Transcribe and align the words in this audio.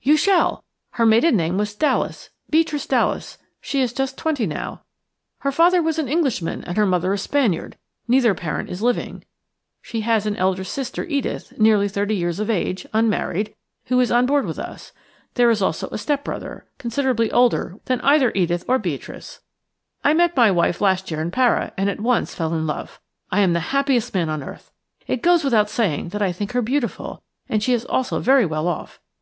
"You 0.00 0.16
shall. 0.16 0.64
Her 0.92 1.04
maiden 1.04 1.36
name 1.36 1.58
was 1.58 1.74
Dallas; 1.74 2.30
Beatrice 2.48 2.86
Dallas. 2.86 3.36
She 3.60 3.82
is 3.82 3.92
just 3.92 4.16
twenty 4.16 4.46
now. 4.46 4.80
Her 5.40 5.52
father 5.52 5.82
was 5.82 5.98
an 5.98 6.08
Englishman 6.08 6.64
and 6.64 6.78
her 6.78 6.86
mother 6.86 7.12
a 7.12 7.18
Spaniard; 7.18 7.76
neither 8.08 8.32
parent 8.32 8.70
is 8.70 8.80
living. 8.80 9.24
She 9.82 10.00
has 10.00 10.24
an 10.24 10.36
elder 10.36 10.64
sister, 10.64 11.04
Edith, 11.04 11.52
nearly 11.58 11.86
thirty 11.86 12.16
years 12.16 12.40
of 12.40 12.48
age, 12.48 12.86
unmarried, 12.94 13.54
who 13.88 14.00
is 14.00 14.10
on 14.10 14.24
board 14.24 14.46
with 14.46 14.58
us. 14.58 14.92
There 15.34 15.50
is 15.50 15.60
also 15.60 15.88
a 15.88 15.98
step 15.98 16.24
brother, 16.24 16.64
considerably 16.78 17.30
older 17.30 17.76
than 17.84 18.00
either 18.00 18.32
Edith 18.34 18.64
or 18.66 18.78
Beatrice. 18.78 19.42
I 20.02 20.14
met 20.14 20.34
my 20.34 20.50
wife 20.50 20.80
last 20.80 21.10
year 21.10 21.20
in 21.20 21.30
Para, 21.30 21.74
and 21.76 21.90
at 21.90 22.00
once 22.00 22.34
fell 22.34 22.54
in 22.54 22.66
love. 22.66 23.02
I 23.30 23.40
am 23.40 23.52
the 23.52 23.60
happiest 23.76 24.14
man 24.14 24.30
on 24.30 24.42
earth. 24.42 24.72
It 25.06 25.20
goes 25.20 25.44
without 25.44 25.68
saying 25.68 26.08
that 26.08 26.22
I 26.22 26.32
think 26.32 26.52
her 26.52 26.62
beautiful, 26.62 27.22
and 27.50 27.62
she 27.62 27.74
is 27.74 27.84
also 27.84 28.18
very 28.18 28.46
well 28.46 28.66
off. 28.66 28.98